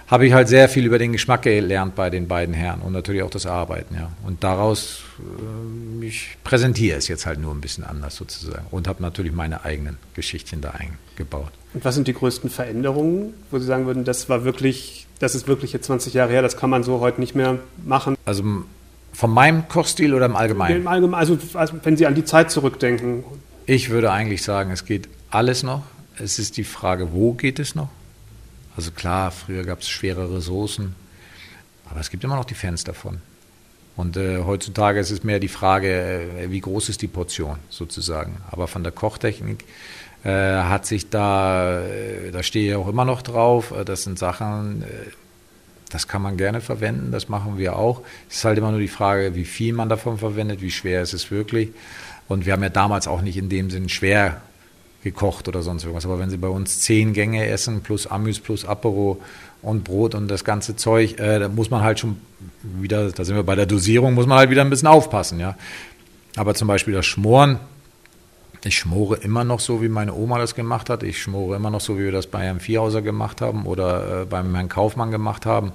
[0.07, 3.21] habe ich halt sehr viel über den Geschmack gelernt bei den beiden Herren und natürlich
[3.21, 4.11] auch das Arbeiten, ja.
[4.25, 9.01] Und daraus, äh, ich präsentiere es jetzt halt nur ein bisschen anders sozusagen und habe
[9.01, 11.51] natürlich meine eigenen Geschichtchen da eingebaut.
[11.73, 15.47] Und was sind die größten Veränderungen, wo Sie sagen würden, das war wirklich, das ist
[15.47, 18.15] wirklich jetzt 20 Jahre her, das kann man so heute nicht mehr machen?
[18.25, 18.43] Also
[19.13, 20.81] von meinem Kochstil oder im Allgemeinen?
[20.81, 23.23] Im Allgemeinen, also, also wenn Sie an die Zeit zurückdenken.
[23.65, 25.83] Ich würde eigentlich sagen, es geht alles noch.
[26.19, 27.89] Es ist die Frage, wo geht es noch?
[28.75, 30.95] Also klar, früher gab es schwerere Soßen,
[31.89, 33.19] aber es gibt immer noch die Fans davon.
[33.95, 38.37] Und äh, heutzutage ist es mehr die Frage, äh, wie groß ist die Portion sozusagen.
[38.49, 39.63] Aber von der Kochtechnik
[40.29, 44.83] hat sich da, äh, da stehe ich auch immer noch drauf, äh, das sind Sachen,
[44.83, 44.85] äh,
[45.91, 48.01] das kann man gerne verwenden, das machen wir auch.
[48.29, 51.13] Es ist halt immer nur die Frage, wie viel man davon verwendet, wie schwer ist
[51.13, 51.69] es wirklich.
[52.27, 54.41] Und wir haben ja damals auch nicht in dem Sinn schwer
[55.03, 56.05] gekocht oder sonst irgendwas.
[56.05, 59.21] Aber wenn Sie bei uns zehn Gänge essen, plus Amüs, plus Apero
[59.61, 62.17] und Brot und das ganze Zeug, äh, da muss man halt schon
[62.61, 65.57] wieder, da sind wir bei der Dosierung, muss man halt wieder ein bisschen aufpassen, ja.
[66.37, 67.59] Aber zum Beispiel das Schmoren,
[68.65, 71.03] ich schmore immer noch so, wie meine Oma das gemacht hat.
[71.03, 74.25] Ich schmore immer noch so, wie wir das bei Herrn Vierhauser gemacht haben oder äh,
[74.25, 75.73] beim Herrn Kaufmann gemacht haben.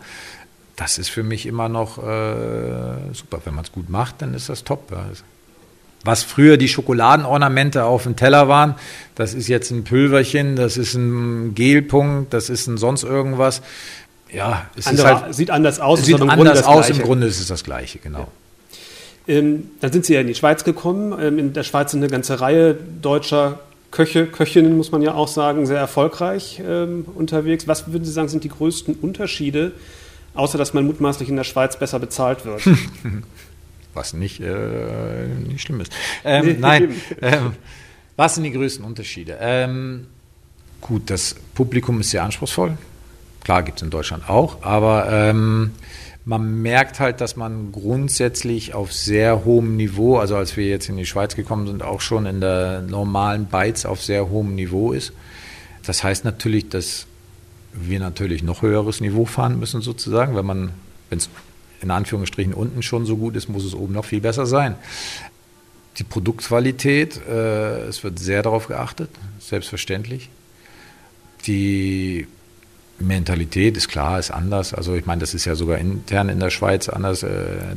[0.77, 3.41] Das ist für mich immer noch äh, super.
[3.45, 4.91] Wenn man es gut macht, dann ist das top.
[4.91, 5.05] Ja.
[6.05, 8.77] was früher die Schokoladenornamente auf dem Teller waren,
[9.17, 13.61] das ist jetzt ein Pülverchen, das ist ein Gelpunkt, das ist ein sonst irgendwas.
[14.33, 16.05] Ja, es Andere, ist halt, sieht anders aus.
[16.05, 18.21] Sieht anders aus, im Grunde ist es das Gleiche, genau.
[18.21, 18.29] Ja.
[19.29, 21.17] Ähm, dann sind Sie ja in die Schweiz gekommen.
[21.21, 23.61] Ähm, in der Schweiz sind eine ganze Reihe deutscher
[23.91, 27.69] Köche, Köchinnen, muss man ja auch sagen, sehr erfolgreich ähm, unterwegs.
[27.69, 29.73] Was würden Sie sagen, sind die größten Unterschiede,
[30.35, 32.63] außer dass man mutmaßlich in der Schweiz besser bezahlt wird?
[33.95, 35.93] was nicht, äh, nicht schlimm ist.
[36.25, 37.53] Ähm, nein, ähm,
[38.17, 39.39] was sind die größten Unterschiede?
[39.41, 40.07] Ähm,
[40.81, 42.77] gut, das Publikum ist sehr anspruchsvoll.
[43.43, 45.07] Klar, gibt es in Deutschland auch, aber
[46.25, 50.97] man merkt halt, dass man grundsätzlich auf sehr hohem Niveau, also als wir jetzt in
[50.97, 55.13] die Schweiz gekommen sind, auch schon in der normalen Bytes auf sehr hohem Niveau ist.
[55.85, 57.07] Das heißt natürlich, dass
[57.73, 60.73] wir natürlich noch höheres Niveau fahren müssen, sozusagen, wenn man,
[61.09, 61.31] wenn es
[61.81, 64.75] in Anführungsstrichen unten schon so gut ist, muss es oben noch viel besser sein.
[65.99, 70.31] Die Produktqualität, äh, es wird sehr darauf geachtet, selbstverständlich.
[71.47, 72.27] Die
[73.01, 74.75] Mentalität ist klar, ist anders.
[74.75, 77.23] Also ich meine, das ist ja sogar intern in der Schweiz anders.
[77.23, 77.29] Äh,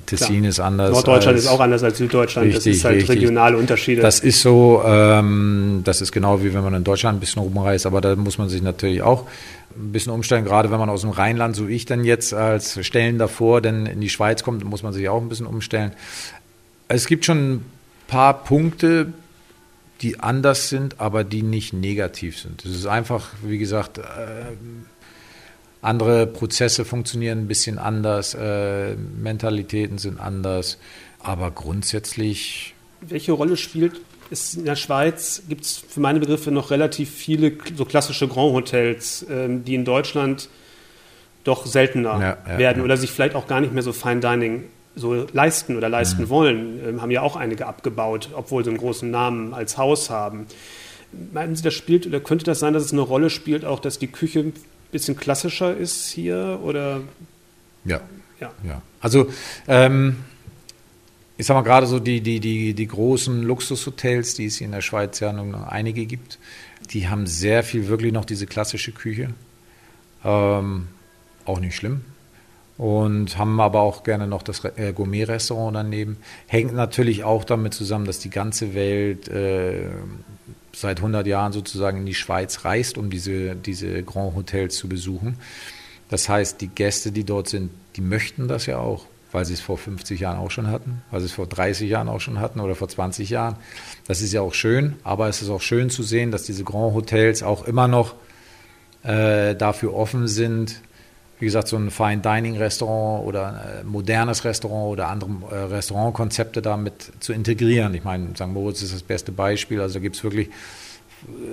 [0.05, 0.49] Tessin klar.
[0.49, 0.91] ist anders.
[0.91, 2.47] Norddeutschland ist auch anders als Süddeutschland.
[2.47, 3.17] Richtig, das ist halt richtig.
[3.17, 4.01] regionale Unterschiede.
[4.01, 7.85] Das ist so, ähm, das ist genau wie wenn man in Deutschland ein bisschen rumreist,
[7.85, 9.27] aber da muss man sich natürlich auch
[9.75, 13.17] ein bisschen umstellen, gerade wenn man aus dem Rheinland, so ich dann jetzt als Stellen
[13.17, 15.91] davor, dann in die Schweiz kommt, muss man sich auch ein bisschen umstellen.
[16.87, 17.65] Es gibt schon ein
[18.07, 19.13] paar Punkte,
[20.01, 22.65] die anders sind, aber die nicht negativ sind.
[22.65, 24.01] Es ist einfach, wie gesagt, äh,
[25.81, 30.77] andere Prozesse funktionieren ein bisschen anders, äh, Mentalitäten sind anders,
[31.19, 32.75] aber grundsätzlich.
[33.01, 35.41] Welche Rolle spielt es in der Schweiz?
[35.49, 39.85] Gibt es für meine Begriffe noch relativ viele so klassische Grand Hotels, ähm, die in
[39.85, 40.49] Deutschland
[41.43, 42.83] doch seltener ja, ja, werden ja.
[42.83, 44.63] oder sich vielleicht auch gar nicht mehr so Fine Dining
[44.95, 46.29] so leisten oder leisten mhm.
[46.29, 46.79] wollen.
[46.87, 50.45] Ähm, haben ja auch einige abgebaut, obwohl sie einen großen Namen als Haus haben.
[51.33, 53.99] Meinen Sie, das spielt oder könnte das sein, dass es eine Rolle spielt, auch dass
[53.99, 54.53] die Küche
[54.91, 57.01] bisschen klassischer ist hier oder?
[57.85, 58.01] Ja.
[58.39, 58.51] Ja.
[58.63, 58.81] ja.
[58.99, 59.31] Also,
[59.67, 60.17] ähm,
[61.37, 64.73] ich sag mal gerade so die, die, die, die großen Luxushotels, die es hier in
[64.73, 66.37] der Schweiz ja nun einige gibt,
[66.91, 69.33] die haben sehr viel wirklich noch diese klassische Küche.
[70.23, 70.87] Ähm,
[71.45, 72.01] auch nicht schlimm.
[72.77, 76.17] Und haben aber auch gerne noch das äh, Gourmet-Restaurant daneben.
[76.47, 79.89] Hängt natürlich auch damit zusammen, dass die ganze Welt äh,
[80.73, 85.37] seit 100 Jahren sozusagen in die Schweiz reist, um diese, diese Grand Hotels zu besuchen.
[86.09, 89.61] Das heißt, die Gäste, die dort sind, die möchten das ja auch, weil sie es
[89.61, 92.59] vor 50 Jahren auch schon hatten, weil sie es vor 30 Jahren auch schon hatten
[92.59, 93.55] oder vor 20 Jahren.
[94.07, 96.93] Das ist ja auch schön, aber es ist auch schön zu sehen, dass diese Grand
[96.93, 98.15] Hotels auch immer noch
[99.03, 100.81] äh, dafür offen sind,
[101.41, 106.61] wie gesagt, so ein Fine Dining Restaurant oder ein modernes Restaurant oder andere äh, Restaurantkonzepte
[106.61, 107.95] damit zu integrieren.
[107.95, 108.47] Ich meine, St.
[108.47, 109.81] Moritz ist das beste Beispiel.
[109.81, 110.49] Also gibt es wirklich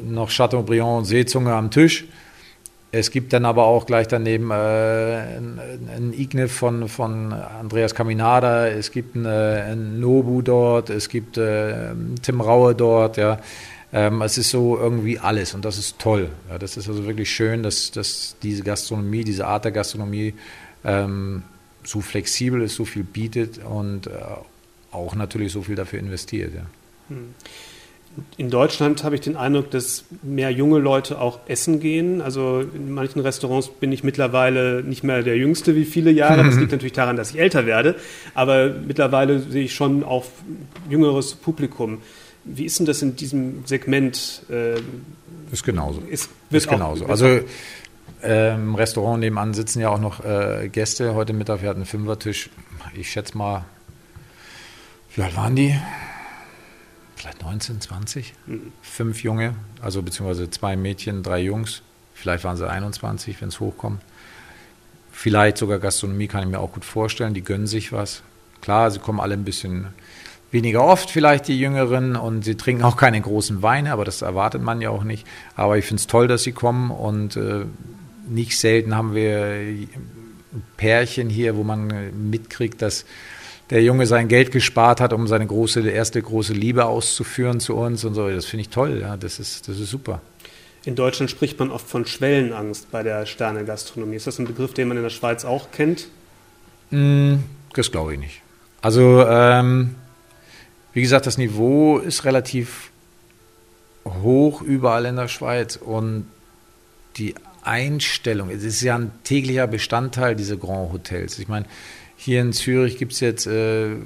[0.03, 2.07] noch Chateaubriand und Seezunge am Tisch.
[2.93, 8.93] Es gibt dann aber auch gleich daneben äh, ein, Igne von, von Andreas Caminada, es
[8.93, 13.39] gibt ein Nobu dort, es gibt äh, Tim Raue dort, ja.
[13.93, 16.29] Ähm, es ist so irgendwie alles und das ist toll.
[16.51, 20.35] Ja, das ist also wirklich schön, dass, dass diese Gastronomie, diese Art der Gastronomie
[20.85, 21.43] ähm,
[21.85, 24.11] so flexibel ist, so viel bietet und äh,
[24.93, 26.55] auch natürlich so viel dafür investiert.
[26.55, 26.67] Ja.
[27.09, 27.35] Hm.
[28.37, 32.21] In Deutschland habe ich den Eindruck, dass mehr junge Leute auch essen gehen.
[32.21, 36.43] Also in manchen Restaurants bin ich mittlerweile nicht mehr der Jüngste wie viele Jahre.
[36.43, 37.95] Das liegt natürlich daran, dass ich älter werde.
[38.35, 40.25] Aber mittlerweile sehe ich schon auch
[40.91, 41.99] jüngeres Publikum.
[42.49, 44.43] Wie ist denn das in diesem Segment?
[44.49, 44.81] Äh,
[45.53, 46.01] ist genauso.
[46.01, 47.07] Ist, ist genauso.
[47.07, 47.41] Also
[48.23, 51.15] äh, im Restaurant nebenan sitzen ja auch noch äh, Gäste.
[51.15, 52.51] Heute Mittag, wir hatten einen Fünfertisch.
[52.95, 53.65] Ich schätze mal,
[55.15, 55.79] wie alt waren die?
[57.17, 58.35] Vielleicht 19, 20?
[58.47, 58.73] Mhm.
[58.81, 61.83] Fünf Junge, also beziehungsweise zwei Mädchen, drei Jungs.
[62.15, 64.03] Vielleicht waren sie 21, wenn es hochkommt.
[65.13, 67.35] Vielleicht sogar Gastronomie kann ich mir auch gut vorstellen.
[67.35, 68.23] Die gönnen sich was.
[68.61, 69.89] Klar, sie kommen alle ein bisschen
[70.51, 74.63] weniger oft vielleicht die Jüngeren und sie trinken auch keine großen Weine, aber das erwartet
[74.63, 75.27] man ja auch nicht.
[75.57, 77.65] Aber ich finde es toll, dass sie kommen und äh,
[78.29, 79.89] nicht selten haben wir
[80.77, 83.05] Pärchen hier, wo man mitkriegt, dass
[83.71, 88.05] der Junge sein Geld gespart hat, um seine große, erste große Liebe auszuführen zu uns
[88.05, 88.29] und so.
[88.29, 90.23] Das finde ich toll, ja, das ist, das ist super.
[90.85, 94.17] In Deutschland spricht man oft von Schwellenangst bei der Sterne-Gastronomie.
[94.17, 96.09] Ist das ein Begriff, den man in der Schweiz auch kennt?
[96.91, 97.37] Mm,
[97.75, 98.41] das glaube ich nicht.
[98.81, 99.97] Also ähm,
[100.93, 102.91] wie gesagt, das Niveau ist relativ
[104.05, 106.27] hoch überall in der Schweiz und
[107.17, 111.39] die Einstellung, es ist ja ein täglicher Bestandteil dieser Grand Hotels.
[111.39, 111.67] Ich meine,
[112.17, 113.97] hier in Zürich gibt es jetzt äh,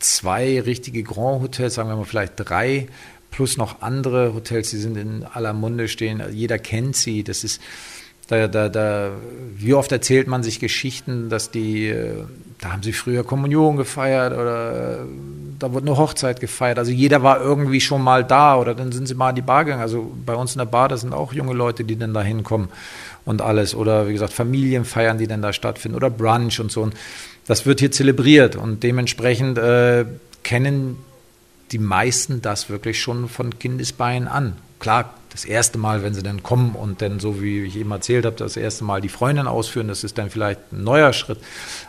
[0.00, 2.88] zwei richtige Grand Hotels, sagen wir mal vielleicht drei,
[3.30, 6.22] plus noch andere Hotels, die sind in aller Munde stehen.
[6.32, 7.24] Jeder kennt sie.
[7.24, 7.60] Das ist,
[8.28, 9.12] da, da, da,
[9.56, 12.24] wie oft erzählt man sich Geschichten, dass die, äh,
[12.62, 15.06] da haben sie früher Kommunion gefeiert oder äh,
[15.58, 16.78] da wurde eine Hochzeit gefeiert.
[16.78, 19.64] Also jeder war irgendwie schon mal da oder dann sind sie mal in die Bar
[19.64, 19.82] gegangen.
[19.82, 22.68] Also bei uns in der Bar, da sind auch junge Leute, die dann da hinkommen
[23.24, 23.74] und alles.
[23.74, 26.82] Oder wie gesagt, Familienfeiern, die dann da stattfinden oder Brunch und so.
[26.82, 26.94] Und
[27.48, 30.04] das wird hier zelebriert und dementsprechend äh,
[30.44, 30.98] kennen
[31.72, 34.52] die meisten das wirklich schon von Kindesbeinen an.
[34.78, 38.26] Klar, das erste Mal, wenn sie dann kommen und dann, so wie ich eben erzählt
[38.26, 41.38] habe, das erste Mal die Freundin ausführen, das ist dann vielleicht ein neuer Schritt.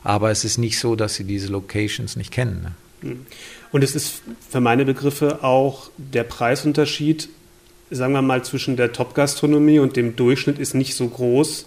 [0.03, 2.73] Aber es ist nicht so, dass sie diese Locations nicht kennen.
[3.01, 3.17] Ne?
[3.71, 7.27] Und es ist für meine Begriffe auch der Preisunterschied,
[7.91, 11.65] sagen wir mal, zwischen der Top-Gastronomie und dem Durchschnitt ist nicht so groß,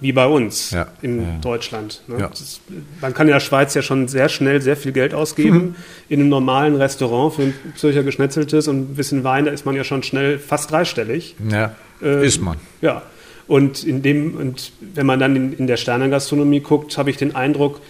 [0.00, 1.38] wie bei uns ja, in ja.
[1.42, 2.02] Deutschland.
[2.08, 2.18] Ne?
[2.20, 2.26] Ja.
[2.28, 2.60] Ist,
[3.00, 5.58] man kann in der Schweiz ja schon sehr schnell sehr viel Geld ausgeben.
[5.58, 5.74] Mhm.
[6.08, 9.76] In einem normalen Restaurant für ein Zürcher Geschnetzeltes und ein bisschen Wein, da ist man
[9.76, 11.36] ja schon schnell fast dreistellig.
[11.50, 12.56] Ja, äh, ist man.
[12.80, 13.02] Ja.
[13.46, 17.34] Und, in dem, und wenn man dann in, in der Sternengastronomie guckt, habe ich den
[17.34, 17.80] Eindruck,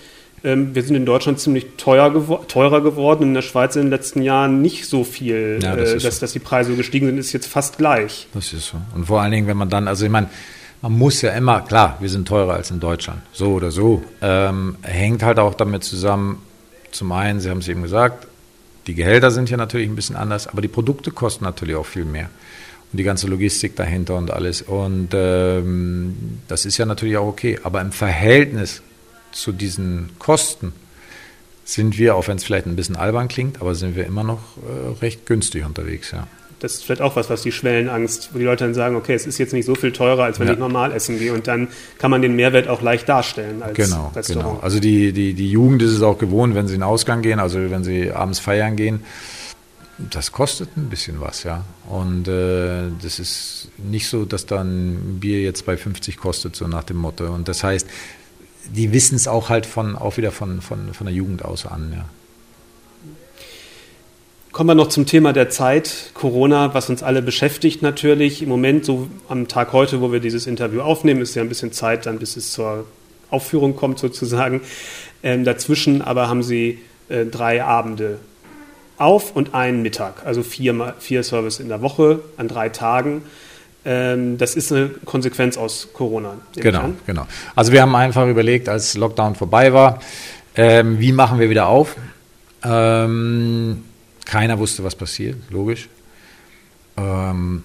[0.43, 3.25] ähm, wir sind in Deutschland ziemlich teuer gewo teurer geworden.
[3.25, 6.21] In der Schweiz in den letzten Jahren nicht so viel, das äh, dass, so.
[6.21, 8.27] dass die Preise gestiegen sind, ist jetzt fast gleich.
[8.33, 8.79] Das ist so.
[8.95, 10.31] Und vor allen Dingen, wenn man dann, also ich meine,
[10.83, 14.03] man muss ja immer, klar, wir sind teurer als in Deutschland, so oder so.
[14.23, 16.41] Ähm, hängt halt auch damit zusammen,
[16.91, 18.27] zum einen, Sie haben es eben gesagt,
[18.87, 22.05] die Gehälter sind ja natürlich ein bisschen anders, aber die Produkte kosten natürlich auch viel
[22.05, 22.31] mehr.
[22.91, 24.63] Und die ganze Logistik dahinter und alles.
[24.63, 27.61] Und ähm, das ist ja natürlich auch okay.
[27.63, 28.83] Aber im Verhältnis
[29.31, 30.73] zu diesen Kosten
[31.65, 34.41] sind wir, auch wenn es vielleicht ein bisschen albern klingt, aber sind wir immer noch
[34.57, 36.27] äh, recht günstig unterwegs, ja
[36.61, 39.27] das ist vielleicht auch was, was die Schwellenangst, wo die Leute dann sagen, okay, es
[39.27, 40.53] ist jetzt nicht so viel teurer, als wenn ja.
[40.53, 41.33] ich normal essen gehe.
[41.33, 41.69] Und dann
[41.99, 44.49] kann man den Mehrwert auch leicht darstellen als genau, Restaurant.
[44.49, 44.61] Genau.
[44.63, 47.41] Also die, die, die Jugend ist es auch gewohnt, wenn sie in den Ausgang gehen,
[47.41, 49.01] also wenn sie abends feiern gehen.
[49.99, 51.65] Das kostet ein bisschen was, ja.
[51.89, 56.69] Und äh, das ist nicht so, dass dann ein Bier jetzt bei 50 kostet, so
[56.69, 57.27] nach dem Motto.
[57.27, 57.87] Und das heißt,
[58.75, 61.93] die wissen es auch halt von, auch wieder von, von, von der Jugend aus an,
[61.95, 62.05] ja.
[64.53, 68.43] Kommen wir noch zum Thema der Zeit, Corona, was uns alle beschäftigt natürlich.
[68.43, 71.71] Im Moment, so am Tag heute, wo wir dieses Interview aufnehmen, ist ja ein bisschen
[71.71, 72.85] Zeit, dann bis es zur
[73.31, 74.63] Aufführung kommt sozusagen.
[75.23, 78.19] Ähm, dazwischen aber haben Sie äh, drei Abende
[78.99, 83.23] auf und einen Mittag, also vier, vier Service in der Woche an drei Tagen.
[83.85, 86.35] Ähm, das ist eine Konsequenz aus Corona.
[86.57, 87.27] Genau, genau.
[87.55, 90.01] Also wir haben einfach überlegt, als Lockdown vorbei war,
[90.57, 91.95] ähm, wie machen wir wieder auf?
[92.65, 93.85] Ähm,
[94.31, 95.89] keiner wusste, was passiert, logisch.
[96.97, 97.65] Ähm,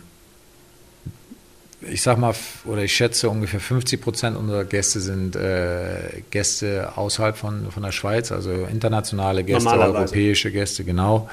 [1.88, 2.34] ich sag mal,
[2.66, 7.92] oder ich schätze, ungefähr 50 Prozent unserer Gäste sind äh, Gäste außerhalb von, von der
[7.92, 11.30] Schweiz, also internationale Gäste, europäische Gäste, genau.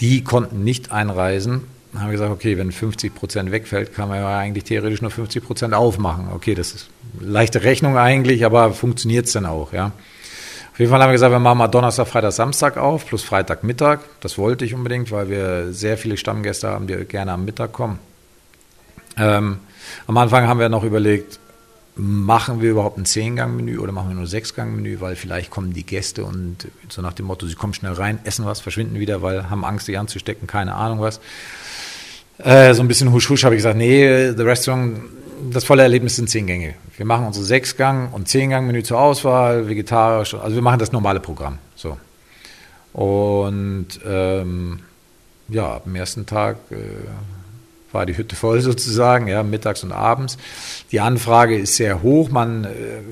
[0.00, 1.64] Die konnten nicht einreisen.
[1.92, 5.10] Dann haben wir gesagt, okay, wenn 50 Prozent wegfällt, kann man ja eigentlich theoretisch nur
[5.10, 6.28] 50 Prozent aufmachen.
[6.32, 6.88] Okay, das ist
[7.20, 9.92] leichte Rechnung eigentlich, aber funktioniert es dann auch, ja.
[10.72, 14.00] Auf jeden Fall haben wir gesagt, wir machen mal Donnerstag, Freitag, Samstag auf, plus Freitagmittag.
[14.20, 17.98] Das wollte ich unbedingt, weil wir sehr viele Stammgäste haben, die gerne am Mittag kommen.
[19.18, 19.58] Ähm,
[20.06, 21.38] am Anfang haben wir noch überlegt,
[21.94, 26.24] machen wir überhaupt ein Zehn-Gang-Menü oder machen wir nur Sechs-Gang-Menü, weil vielleicht kommen die Gäste
[26.24, 29.66] und so nach dem Motto, sie kommen schnell rein, essen was, verschwinden wieder, weil haben
[29.66, 31.20] Angst, sich anzustecken, keine Ahnung was.
[32.38, 35.02] Äh, so ein bisschen husch-husch habe ich gesagt, nee, the restaurant
[35.50, 36.74] das volle Erlebnis sind zehn Gänge.
[37.02, 41.58] Wir machen unsere Sechsgang- und Zehn-Gang-Menü zur Auswahl, vegetarisch, also wir machen das normale Programm.
[41.74, 41.98] So.
[42.92, 44.78] Und ähm,
[45.48, 46.76] ja, am ersten Tag äh,
[47.90, 50.38] war die Hütte voll sozusagen, ja, mittags und abends.
[50.92, 52.30] Die Anfrage ist sehr hoch.
[52.30, 52.68] Man, äh,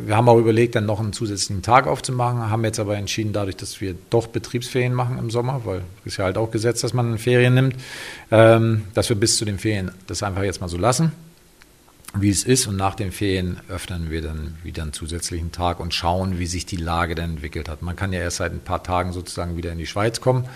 [0.06, 3.56] wir haben auch überlegt, dann noch einen zusätzlichen Tag aufzumachen, haben jetzt aber entschieden, dadurch,
[3.56, 6.94] dass wir doch Betriebsferien machen im Sommer, weil es ist ja halt auch Gesetz, dass
[6.94, 7.74] man Ferien nimmt,
[8.30, 11.10] ähm, dass wir bis zu den Ferien das einfach jetzt mal so lassen
[12.14, 12.66] wie es ist.
[12.66, 16.66] Und nach den Ferien öffnen wir dann wieder einen zusätzlichen Tag und schauen, wie sich
[16.66, 17.82] die Lage dann entwickelt hat.
[17.82, 20.46] Man kann ja erst seit ein paar Tagen sozusagen wieder in die Schweiz kommen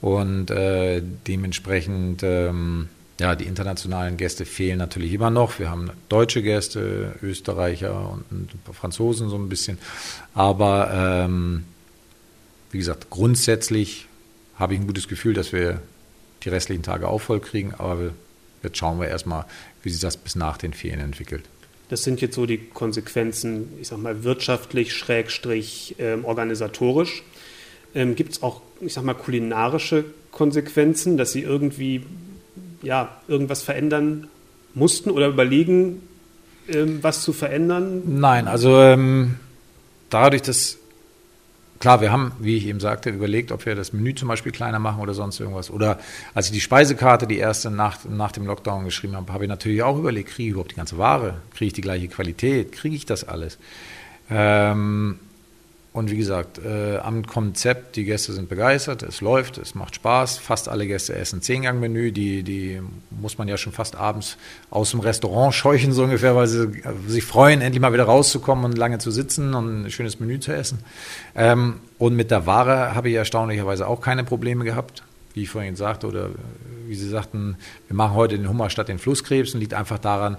[0.00, 2.88] und äh, dementsprechend, ähm,
[3.20, 5.58] ja, die internationalen Gäste fehlen natürlich immer noch.
[5.58, 9.78] Wir haben deutsche Gäste, Österreicher und, und Franzosen so ein bisschen.
[10.34, 11.64] Aber ähm,
[12.70, 14.06] wie gesagt, grundsätzlich
[14.56, 15.80] habe ich ein gutes Gefühl, dass wir
[16.44, 18.10] die restlichen Tage auch voll kriegen, aber
[18.62, 19.44] jetzt schauen wir erstmal,
[19.82, 21.44] wie sich das bis nach den Ferien entwickelt.
[21.88, 27.22] Das sind jetzt so die Konsequenzen, ich sag mal, wirtschaftlich, schrägstrich, ähm, organisatorisch.
[27.94, 32.04] Ähm, Gibt es auch, ich sag mal, kulinarische Konsequenzen, dass Sie irgendwie
[32.82, 34.28] ja, irgendwas verändern
[34.74, 36.02] mussten oder überlegen,
[36.68, 38.02] ähm, was zu verändern?
[38.06, 39.36] Nein, also ähm,
[40.10, 40.78] dadurch, dass
[41.78, 44.78] klar, wir haben, wie ich eben sagte, überlegt, ob wir das Menü zum Beispiel kleiner
[44.78, 45.70] machen oder sonst irgendwas.
[45.70, 45.98] Oder
[46.34, 49.82] als ich die Speisekarte, die erste nach, nach dem Lockdown geschrieben habe, habe ich natürlich
[49.82, 51.38] auch überlegt, kriege ich überhaupt die ganze Ware?
[51.54, 52.72] Kriege ich die gleiche Qualität?
[52.72, 53.58] Kriege ich das alles?
[54.30, 55.18] Ähm,
[55.98, 60.38] und wie gesagt, äh, am Konzept, die Gäste sind begeistert, es läuft, es macht Spaß.
[60.38, 62.80] Fast alle Gäste essen Zehngang-Menü, die, die
[63.10, 64.36] muss man ja schon fast abends
[64.70, 66.70] aus dem Restaurant scheuchen, so ungefähr, weil sie
[67.08, 70.52] sich freuen, endlich mal wieder rauszukommen und lange zu sitzen und ein schönes Menü zu
[70.52, 70.78] essen.
[71.34, 75.02] Ähm, und mit der Ware habe ich erstaunlicherweise auch keine Probleme gehabt.
[75.34, 76.30] Wie ich vorhin sagte, oder
[76.86, 77.56] wie Sie sagten,
[77.88, 80.36] wir machen heute den Hummer statt den Flusskrebs und liegt einfach daran,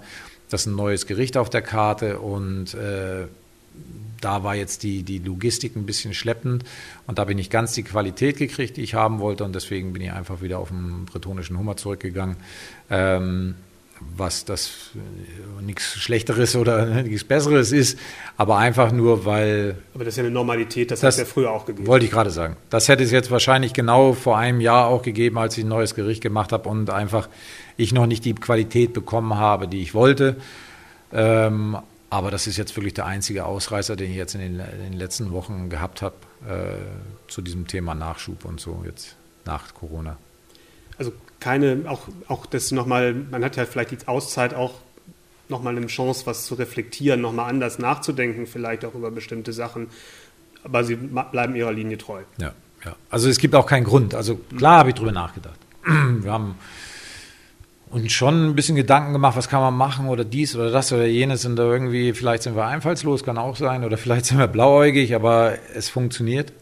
[0.50, 3.28] dass ein neues Gericht auf der Karte und äh,
[4.22, 6.64] da war jetzt die, die Logistik ein bisschen schleppend
[7.08, 10.02] und da bin ich ganz die Qualität gekriegt, die ich haben wollte und deswegen bin
[10.02, 12.38] ich einfach wieder auf den bretonischen Hummer zurückgegangen.
[12.90, 13.56] Ähm,
[14.16, 18.00] was das äh, nichts Schlechteres oder nichts Besseres ist,
[18.38, 19.76] aber einfach nur, weil.
[19.94, 21.88] Aber das ist ja eine Normalität, das, das hat es ja früher auch gegeben.
[21.88, 22.56] Wollte ich gerade sagen.
[22.70, 25.96] Das hätte es jetzt wahrscheinlich genau vor einem Jahr auch gegeben, als ich ein neues
[25.96, 27.30] Gericht gemacht habe und einfach
[27.78, 30.38] ich noch nicht die Qualität bekommen habe, die ich wollte.
[31.12, 31.78] Ähm,
[32.10, 34.94] aber das ist jetzt wirklich der einzige Ausreißer, den ich jetzt in den, in den
[34.94, 36.16] letzten Wochen gehabt habe
[36.48, 40.18] äh, zu diesem Thema Nachschub und so jetzt nach Corona.
[40.98, 44.74] Also keine, auch, auch das nochmal, man hat ja vielleicht die Auszeit auch
[45.50, 49.88] nochmal eine Chance, was zu reflektieren, nochmal anders nachzudenken, vielleicht auch über bestimmte Sachen.
[50.64, 52.22] Aber sie bleiben ihrer Linie treu.
[52.38, 52.96] Ja, ja.
[53.10, 54.14] Also es gibt auch keinen Grund.
[54.14, 55.60] Also klar habe ich drüber nachgedacht.
[55.86, 56.56] Wir haben
[57.92, 61.06] und schon ein bisschen Gedanken gemacht, was kann man machen oder dies oder das oder
[61.06, 64.48] jenes und da irgendwie, vielleicht sind wir einfallslos, kann auch sein, oder vielleicht sind wir
[64.48, 66.54] blauäugig, aber es funktioniert.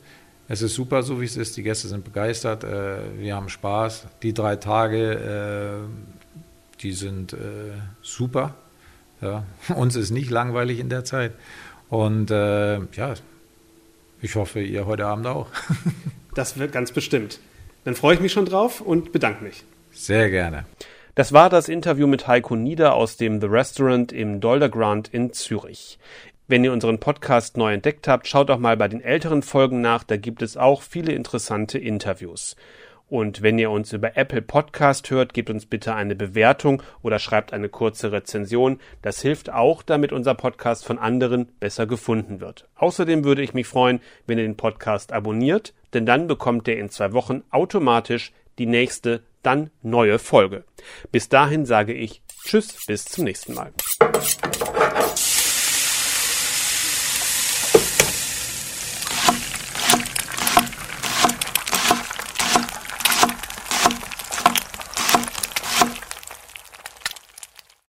[0.50, 1.58] Es ist super, so wie es ist.
[1.58, 4.08] Die Gäste sind begeistert, äh, wir haben Spaß.
[4.24, 8.56] Die drei Tage, äh, die sind äh, super.
[9.22, 9.44] Ja.
[9.76, 11.34] Uns ist nicht langweilig in der Zeit.
[11.90, 13.14] Und äh, ja,
[14.22, 15.48] ich hoffe, ihr heute Abend auch.
[16.36, 17.40] das wird ganz bestimmt.
[17.84, 19.66] Dann freue ich mich schon drauf und bedanke mich.
[19.92, 20.66] Sehr gerne.
[21.18, 25.98] Das war das Interview mit Heiko Nieder aus dem The Restaurant im Doldergrand in Zürich.
[26.48, 30.04] Wenn ihr unseren Podcast neu entdeckt habt, schaut auch mal bei den älteren Folgen nach,
[30.04, 32.56] da gibt es auch viele interessante Interviews.
[33.10, 37.52] Und wenn ihr uns über Apple Podcast hört, gebt uns bitte eine Bewertung oder schreibt
[37.52, 38.80] eine kurze Rezension.
[39.02, 42.68] Das hilft auch, damit unser Podcast von anderen besser gefunden wird.
[42.76, 46.92] Außerdem würde ich mich freuen, wenn ihr den Podcast abonniert, denn dann bekommt ihr in
[46.92, 50.64] zwei Wochen automatisch die nächste dann neue Folge.
[51.12, 53.74] Bis dahin sage ich Tschüss, bis zum nächsten Mal.